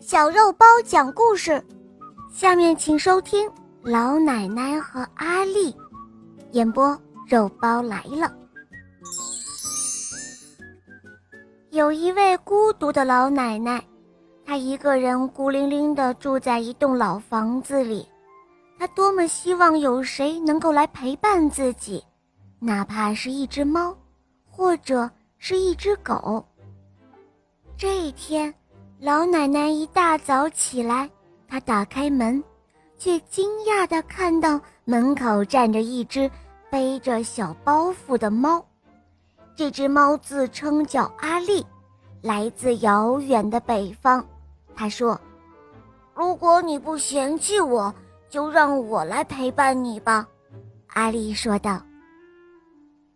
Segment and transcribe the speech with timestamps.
[0.00, 1.62] 小肉包讲故事，
[2.32, 3.46] 下面请收听
[3.82, 5.70] 《老奶奶和阿丽》，
[6.52, 8.34] 演播肉包来了。
[11.68, 13.84] 有一位孤独的老奶奶，
[14.46, 18.08] 她一个人孤零零地住在一栋老房子里，
[18.78, 22.02] 她多么希望有谁能够来陪伴自己，
[22.58, 23.94] 哪怕是一只猫，
[24.50, 26.42] 或者是一只狗。
[27.76, 28.52] 这一天。
[29.02, 31.08] 老奶奶一大早起来，
[31.48, 32.44] 她打开门，
[32.98, 36.30] 却惊讶地看到门口站着一只
[36.70, 38.62] 背着小包袱的猫。
[39.56, 41.64] 这只猫自称叫阿丽，
[42.20, 44.22] 来自遥远的北方。
[44.76, 45.18] 他说
[46.14, 47.94] ：“如果你不嫌弃我，
[48.28, 50.28] 就让我来陪伴你吧。”
[50.92, 51.80] 阿丽说道。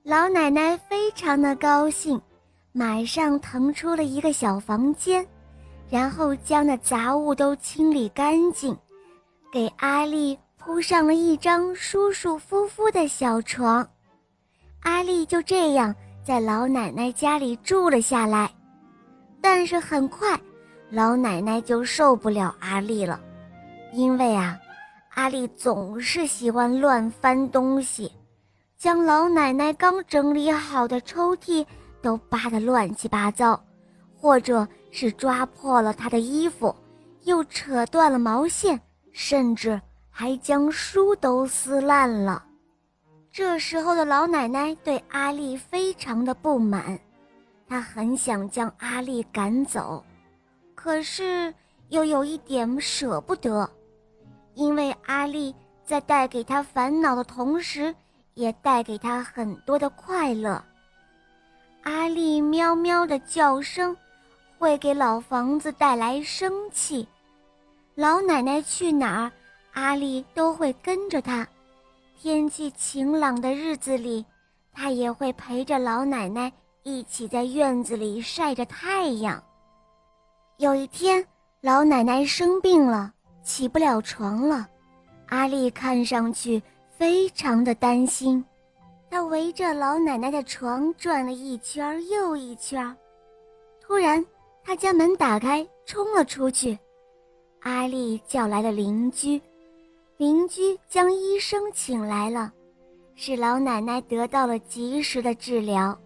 [0.02, 2.18] 老奶奶非常的高兴，
[2.72, 5.26] 马上腾出了一个小房间。
[5.90, 8.76] 然后将那杂物都清理干净，
[9.52, 13.86] 给阿丽铺上了一张舒舒服服的小床。
[14.80, 18.50] 阿丽就这样在老奶奶家里住了下来。
[19.40, 20.40] 但是很快，
[20.90, 23.20] 老奶奶就受不了阿丽了，
[23.92, 24.58] 因为啊，
[25.14, 28.10] 阿丽总是喜欢乱翻东西，
[28.78, 31.64] 将老奶奶刚整理好的抽屉
[32.00, 33.62] 都扒得乱七八糟，
[34.24, 34.66] 或者。
[34.96, 36.72] 是抓破了他的衣服，
[37.24, 38.80] 又扯断了毛线，
[39.10, 42.44] 甚至还将书都撕烂了。
[43.32, 46.96] 这时候的老奶奶对阿丽非常的不满，
[47.66, 50.04] 她很想将阿丽赶走，
[50.76, 51.52] 可是
[51.88, 53.68] 又有一点舍不得，
[54.54, 55.52] 因为阿丽
[55.84, 57.92] 在带给她烦恼的同时，
[58.34, 60.64] 也带给她很多的快乐。
[61.82, 63.96] 阿丽喵喵的叫声。
[64.64, 67.06] 会给老房子带来生气，
[67.94, 69.30] 老奶奶去哪儿，
[69.74, 71.46] 阿丽都会跟着她。
[72.18, 74.24] 天气晴朗的日子里，
[74.72, 76.50] 她也会陪着老奶奶
[76.82, 79.44] 一起在院子里晒着太阳。
[80.56, 81.22] 有一天，
[81.60, 84.66] 老奶奶生病了，起不了床了，
[85.26, 88.42] 阿丽看上去非常的担心，
[89.10, 92.96] 她围着老奶奶的床转了一圈又一圈，
[93.78, 94.24] 突然。
[94.64, 96.76] 他将门打开，冲了出去。
[97.60, 99.40] 阿丽叫来了邻居，
[100.16, 102.52] 邻居将医生请来了，
[103.14, 105.96] 使老奶奶得到了及时的治疗。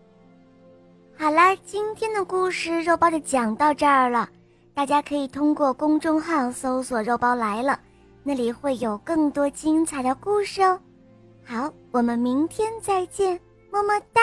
[1.17, 4.29] 好啦，今天的故事肉包就讲到这儿了。
[4.75, 7.81] 大家可以通过公众号搜索“肉包来了”，
[8.23, 10.79] 那里会有更多精彩的故事哦。
[11.45, 13.41] 好，我们明天再见，
[13.73, 14.23] 么么哒。